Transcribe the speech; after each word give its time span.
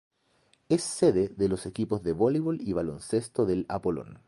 Es 0.67 0.81
sede 0.81 1.27
de 1.27 1.47
los 1.47 1.67
equipos 1.67 2.01
de 2.01 2.13
voleibol 2.13 2.57
y 2.59 2.73
baloncesto 2.73 3.45
del 3.45 3.67
Apollon. 3.69 4.17